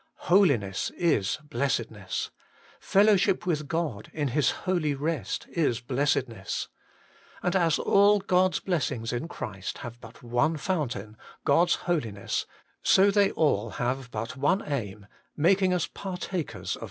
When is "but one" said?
10.01-10.57, 14.09-14.63